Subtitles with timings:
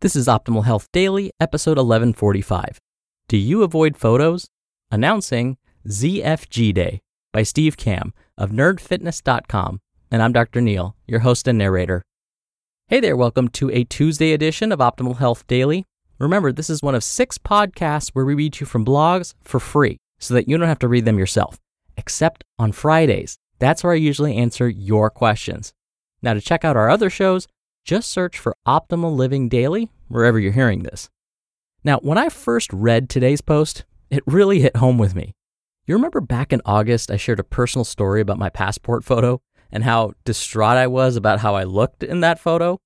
[0.00, 2.78] This is Optimal Health Daily, episode 1145.
[3.26, 4.46] Do you avoid photos?
[4.90, 5.56] Announcing
[5.88, 7.00] ZFG Day
[7.32, 9.80] by Steve Kamb of nerdfitness.com.
[10.10, 10.60] And I'm Dr.
[10.60, 12.02] Neal, your host and narrator.
[12.88, 15.84] Hey there, welcome to a Tuesday edition of Optimal Health Daily.
[16.18, 19.96] Remember, this is one of six podcasts where we read you from blogs for free
[20.18, 21.58] so that you don't have to read them yourself,
[21.96, 23.38] except on Fridays.
[23.58, 25.72] That's where I usually answer your questions.
[26.22, 27.48] Now, to check out our other shows,
[27.84, 31.10] just search for Optimal Living Daily wherever you're hearing this.
[31.84, 35.34] Now, when I first read today's post, it really hit home with me.
[35.86, 39.84] You remember back in August, I shared a personal story about my passport photo and
[39.84, 42.80] how distraught I was about how I looked in that photo?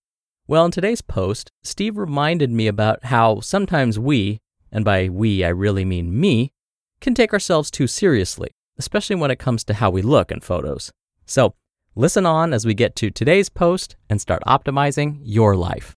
[0.48, 4.40] Well, in today's post, Steve reminded me about how sometimes we,
[4.72, 6.52] and by we I really mean me,
[7.00, 10.90] can take ourselves too seriously, especially when it comes to how we look in photos.
[11.26, 11.54] So,
[11.98, 15.96] Listen on as we get to today's post and start optimizing your life.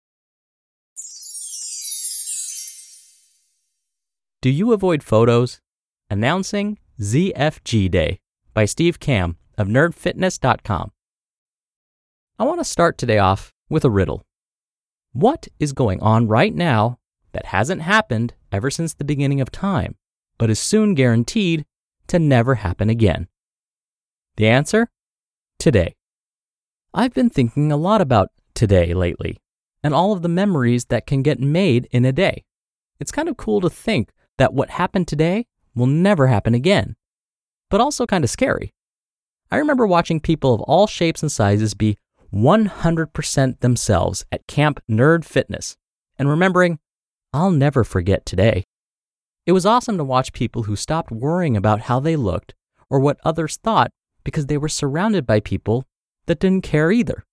[4.41, 5.59] Do you avoid photos?
[6.09, 8.21] Announcing ZFG Day
[8.53, 10.91] by Steve Kamb of nerdfitness.com.
[12.39, 14.23] I want to start today off with a riddle.
[15.11, 16.99] What is going on right now
[17.33, 19.97] that hasn't happened ever since the beginning of time,
[20.37, 21.65] but is soon guaranteed
[22.07, 23.27] to never happen again?
[24.37, 24.87] The answer?
[25.59, 25.95] Today.
[26.93, 29.37] I've been thinking a lot about today lately
[29.83, 32.43] and all of the memories that can get made in a day.
[32.99, 36.95] It's kind of cool to think that what happened today will never happen again,
[37.69, 38.73] but also kind of scary.
[39.51, 41.97] I remember watching people of all shapes and sizes be
[42.33, 45.77] 100% themselves at Camp Nerd Fitness
[46.17, 46.79] and remembering,
[47.33, 48.63] I'll never forget today.
[49.45, 52.53] It was awesome to watch people who stopped worrying about how they looked
[52.89, 53.91] or what others thought
[54.29, 55.85] because they were surrounded by people
[56.27, 57.25] that didn't care either.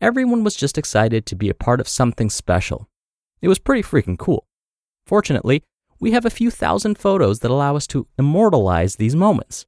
[0.00, 2.88] Everyone was just excited to be a part of something special.
[3.42, 4.46] It was pretty freaking cool.
[5.04, 5.64] Fortunately,
[5.98, 9.66] we have a few thousand photos that allow us to immortalize these moments.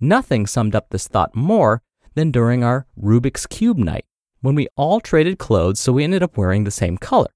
[0.00, 1.82] Nothing summed up this thought more
[2.14, 4.06] than during our Rubik's Cube night,
[4.40, 7.28] when we all traded clothes so we ended up wearing the same color,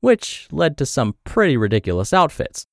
[0.00, 2.66] which led to some pretty ridiculous outfits.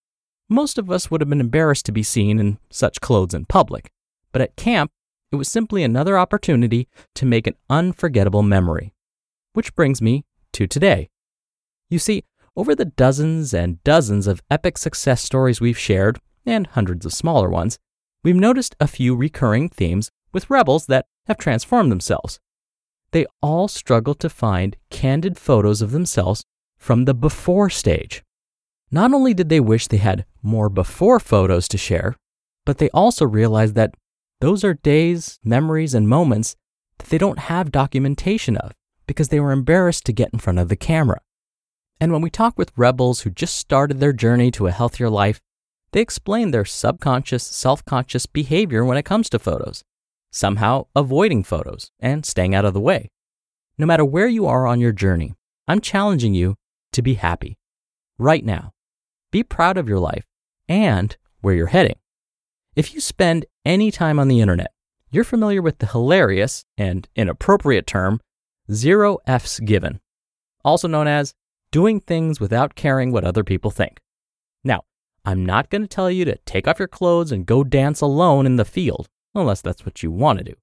[0.49, 3.91] Most of us would have been embarrassed to be seen in such clothes in public,
[4.33, 4.91] but at camp,
[5.37, 8.95] it was simply another opportunity to make an unforgettable memory.
[9.53, 11.09] Which brings me to today.
[11.91, 12.23] You see,
[12.55, 17.49] over the dozens and dozens of epic success stories we've shared, and hundreds of smaller
[17.49, 17.77] ones,
[18.23, 22.39] we've noticed a few recurring themes with rebels that have transformed themselves.
[23.11, 26.45] They all struggle to find candid photos of themselves
[26.79, 28.23] from the before stage.
[28.89, 32.15] Not only did they wish they had more before photos to share,
[32.65, 33.93] but they also realized that
[34.39, 36.55] those are days, memories, and moments
[36.99, 38.73] that they don't have documentation of
[39.07, 41.19] because they were embarrassed to get in front of the camera.
[41.99, 45.41] And when we talk with rebels who just started their journey to a healthier life,
[45.91, 49.83] they explain their subconscious, self conscious behavior when it comes to photos,
[50.31, 53.09] somehow avoiding photos and staying out of the way.
[53.77, 55.33] No matter where you are on your journey,
[55.67, 56.55] I'm challenging you
[56.91, 57.57] to be happy
[58.17, 58.73] right now.
[59.31, 60.25] Be proud of your life
[60.67, 61.97] and where you're heading.
[62.77, 64.71] If you spend any time on the internet,
[65.09, 68.21] you're familiar with the hilarious and inappropriate term
[68.71, 69.99] zero F's given,
[70.63, 71.33] also known as
[71.71, 73.99] doing things without caring what other people think.
[74.63, 74.83] Now,
[75.25, 78.45] I'm not going to tell you to take off your clothes and go dance alone
[78.45, 80.53] in the field, unless that's what you want to do.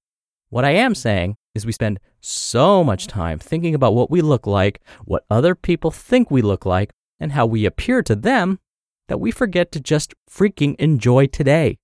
[0.50, 4.46] What I am saying is we spend so much time thinking about what we look
[4.46, 8.60] like, what other people think we look like, and how we appear to them
[9.08, 11.76] that we forget to just freaking enjoy today.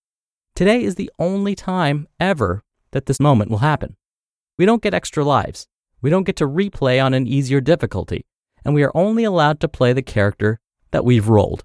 [0.61, 3.97] Today is the only time ever that this moment will happen.
[4.59, 5.67] We don't get extra lives.
[6.03, 8.27] We don't get to replay on an easier difficulty,
[8.62, 10.61] and we are only allowed to play the character
[10.91, 11.65] that we've rolled.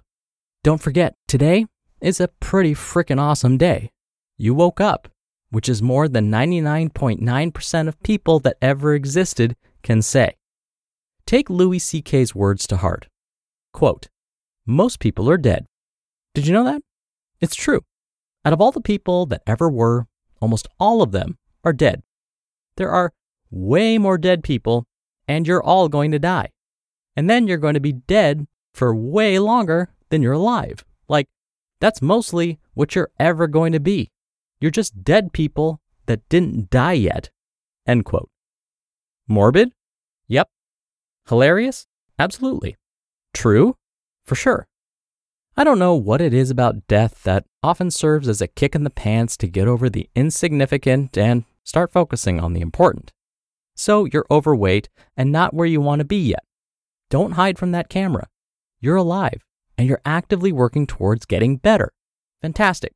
[0.64, 1.66] Don't forget, today
[2.00, 3.90] is a pretty freaking awesome day.
[4.38, 5.08] You woke up,
[5.50, 10.36] which is more than 99.9% of people that ever existed can say.
[11.26, 13.08] Take Louis C.K.'s words to heart.
[13.74, 14.08] Quote,
[14.64, 15.66] Most people are dead.
[16.32, 16.80] Did you know that?
[17.42, 17.82] It's true.
[18.46, 20.06] Out of all the people that ever were,
[20.40, 22.04] almost all of them are dead.
[22.76, 23.12] There are
[23.50, 24.86] way more dead people,
[25.26, 26.50] and you're all going to die.
[27.16, 30.84] And then you're going to be dead for way longer than you're alive.
[31.08, 31.26] Like,
[31.80, 34.12] that's mostly what you're ever going to be.
[34.60, 37.30] You're just dead people that didn't die yet.
[37.84, 38.30] End quote.
[39.26, 39.72] Morbid?
[40.28, 40.48] Yep.
[41.28, 41.88] Hilarious?
[42.16, 42.76] Absolutely.
[43.34, 43.76] True?
[44.24, 44.68] For sure.
[45.58, 48.84] I don't know what it is about death that often serves as a kick in
[48.84, 53.10] the pants to get over the insignificant and start focusing on the important.
[53.74, 56.44] So you're overweight and not where you want to be yet.
[57.08, 58.26] Don't hide from that camera.
[58.80, 59.46] You're alive
[59.78, 61.90] and you're actively working towards getting better.
[62.42, 62.94] Fantastic.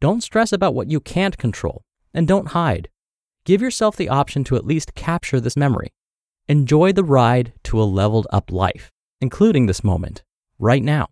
[0.00, 1.82] Don't stress about what you can't control
[2.14, 2.88] and don't hide.
[3.44, 5.88] Give yourself the option to at least capture this memory.
[6.48, 10.22] Enjoy the ride to a leveled up life, including this moment,
[10.60, 11.08] right now.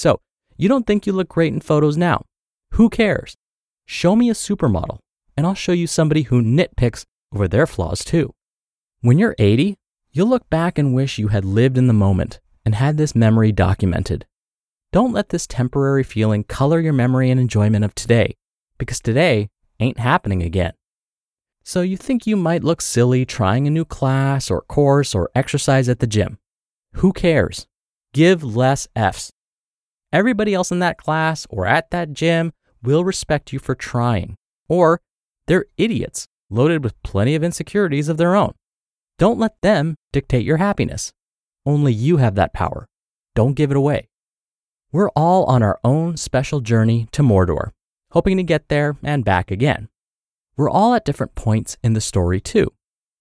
[0.00, 0.18] So,
[0.56, 2.24] you don't think you look great in photos now.
[2.70, 3.36] Who cares?
[3.84, 4.98] Show me a supermodel,
[5.36, 7.04] and I'll show you somebody who nitpicks
[7.34, 8.32] over their flaws too.
[9.02, 9.76] When you're 80,
[10.10, 13.52] you'll look back and wish you had lived in the moment and had this memory
[13.52, 14.24] documented.
[14.90, 18.36] Don't let this temporary feeling color your memory and enjoyment of today,
[18.78, 19.50] because today
[19.80, 20.72] ain't happening again.
[21.62, 25.90] So you think you might look silly trying a new class or course or exercise
[25.90, 26.38] at the gym.
[26.94, 27.66] Who cares?
[28.14, 29.30] Give less F's.
[30.12, 32.52] Everybody else in that class or at that gym
[32.82, 34.34] will respect you for trying,
[34.68, 35.00] or
[35.46, 38.52] they're idiots loaded with plenty of insecurities of their own.
[39.18, 41.12] Don't let them dictate your happiness.
[41.64, 42.86] Only you have that power.
[43.34, 44.08] Don't give it away.
[44.90, 47.70] We're all on our own special journey to Mordor,
[48.10, 49.88] hoping to get there and back again.
[50.56, 52.72] We're all at different points in the story, too.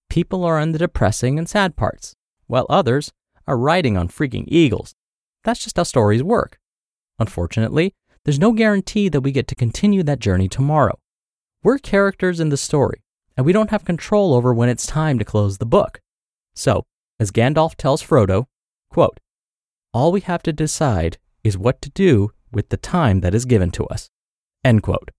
[0.09, 2.15] People are in the depressing and sad parts,
[2.47, 3.11] while others
[3.45, 4.95] are riding on freaking eagles.
[5.43, 6.57] That's just how stories work.
[7.19, 7.93] Unfortunately,
[8.23, 10.97] there's no guarantee that we get to continue that journey tomorrow.
[11.63, 13.03] We're characters in the story,
[13.35, 15.99] and we don't have control over when it's time to close the book.
[16.55, 16.85] So,
[17.19, 18.45] as Gandalf tells Frodo,
[18.89, 19.19] quote,
[19.93, 23.71] all we have to decide is what to do with the time that is given
[23.71, 24.09] to us.
[24.63, 25.11] End quote.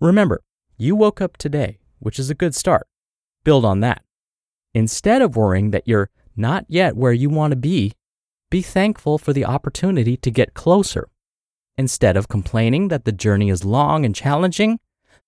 [0.00, 0.42] Remember,
[0.76, 2.86] you woke up today, which is a good start.
[3.44, 4.02] Build on that.
[4.72, 7.92] Instead of worrying that you're not yet where you want to be,
[8.50, 11.08] be thankful for the opportunity to get closer.
[11.78, 14.80] Instead of complaining that the journey is long and challenging,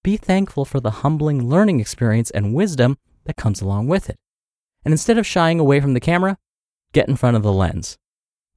[0.02, 4.19] be thankful for the humbling learning experience and wisdom that comes along with it.
[4.84, 6.36] And instead of shying away from the camera,
[6.93, 7.96] get in front of the lens.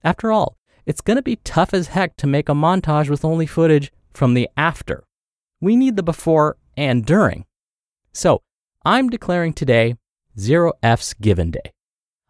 [0.04, 0.58] After all,
[0.88, 4.34] it's going to be tough as heck to make a montage with only footage from
[4.34, 5.04] the after.
[5.62, 7.46] We need the before and during.
[8.12, 8.42] So,
[8.84, 9.96] I'm declaring today
[10.40, 11.72] Zero F's Given Day.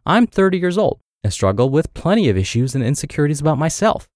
[0.06, 4.08] I'm 30 years old and struggle with plenty of issues and insecurities about myself.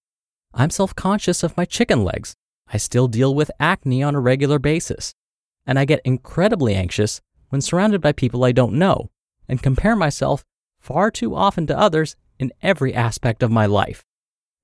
[0.54, 2.36] I'm self conscious of my chicken legs
[2.72, 5.16] I still deal with acne on a regular basis.
[5.66, 9.10] And I get incredibly anxious when surrounded by people I don't know
[9.48, 10.46] and compare myself
[10.80, 14.06] far too often to others in every aspect of my life.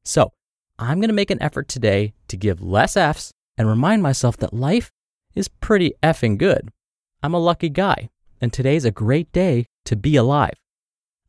[0.04, 0.32] So,
[0.78, 4.54] I'm going to make an effort today to give less F's and remind myself that
[4.54, 4.92] life
[5.34, 6.70] is pretty effing good.
[7.24, 8.10] I'm a lucky guy,
[8.40, 10.54] and today's a great day to be alive.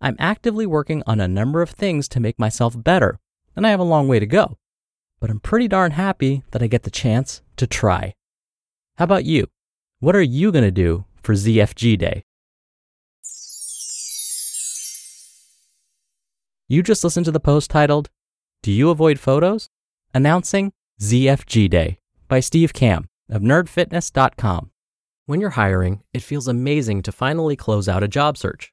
[0.00, 3.18] I'm actively working on a number of things to make myself better,
[3.54, 4.58] and I have a long way to go
[5.20, 8.14] but I'm pretty darn happy that I get the chance to try.
[8.96, 9.48] How about you?
[10.00, 12.22] What are you going to do for ZFG Day?
[16.68, 18.10] You just listened to the post titled,
[18.62, 19.68] Do You Avoid Photos?
[20.12, 21.98] Announcing ZFG Day
[22.28, 24.70] by Steve Kamb of nerdfitness.com.
[25.26, 28.72] When you're hiring, it feels amazing to finally close out a job search.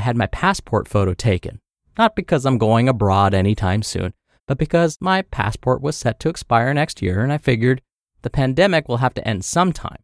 [0.00, 1.60] I had my passport photo taken.
[1.98, 4.14] Not because I'm going abroad anytime soon,
[4.48, 7.82] but because my passport was set to expire next year and I figured
[8.22, 9.98] the pandemic will have to end sometime.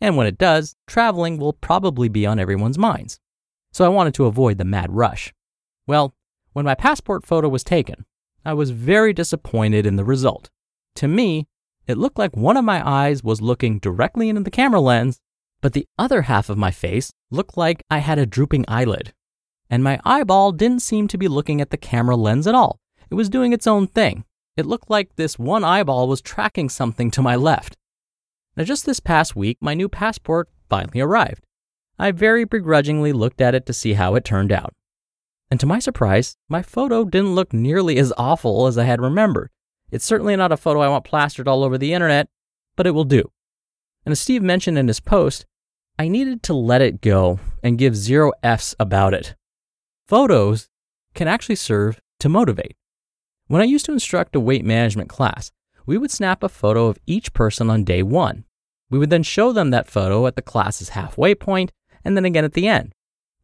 [0.00, 3.18] And when it does, traveling will probably be on everyone's minds.
[3.72, 5.34] So I wanted to avoid the mad rush.
[5.84, 6.14] Well,
[6.52, 8.06] when my passport photo was taken,
[8.44, 10.48] I was very disappointed in the result.
[10.94, 11.48] To me,
[11.88, 15.18] it looked like one of my eyes was looking directly into the camera lens,
[15.60, 19.12] but the other half of my face looked like I had a drooping eyelid.
[19.70, 22.80] And my eyeball didn't seem to be looking at the camera lens at all.
[23.08, 24.24] It was doing its own thing.
[24.56, 27.76] It looked like this one eyeball was tracking something to my left.
[28.56, 31.44] Now, just this past week, my new passport finally arrived.
[31.98, 34.74] I very begrudgingly looked at it to see how it turned out.
[35.50, 39.50] And to my surprise, my photo didn't look nearly as awful as I had remembered.
[39.90, 42.28] It's certainly not a photo I want plastered all over the internet,
[42.76, 43.30] but it will do.
[44.04, 45.46] And as Steve mentioned in his post,
[45.98, 49.34] I needed to let it go and give zero F's about it.
[50.10, 50.68] Photos
[51.14, 52.74] can actually serve to motivate.
[53.46, 55.52] When I used to instruct a weight management class,
[55.86, 58.44] we would snap a photo of each person on day one.
[58.90, 61.70] We would then show them that photo at the class's halfway point
[62.04, 62.92] and then again at the end.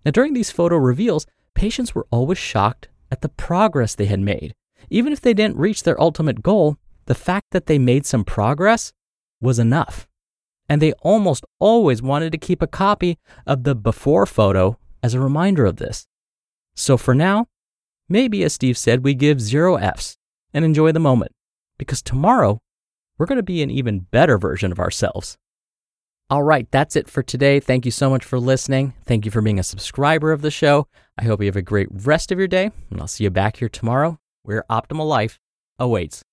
[0.04, 4.52] Now, during these photo reveals, patients were always shocked at the progress they had made.
[4.90, 8.92] Even if they didn't reach their ultimate goal, the fact that they made some progress
[9.40, 10.08] was enough.
[10.68, 15.20] And they almost always wanted to keep a copy of the before photo as a
[15.20, 16.08] reminder of this.
[16.76, 17.46] So for now,
[18.08, 20.16] maybe as Steve said, we give zero Fs
[20.52, 21.32] and enjoy the moment
[21.78, 22.60] because tomorrow
[23.18, 25.38] we're going to be an even better version of ourselves.
[26.28, 27.60] All right, that's it for today.
[27.60, 28.94] Thank you so much for listening.
[29.04, 30.88] Thank you for being a subscriber of the show.
[31.16, 33.58] I hope you have a great rest of your day, and I'll see you back
[33.58, 35.38] here tomorrow where optimal life
[35.78, 36.24] awaits.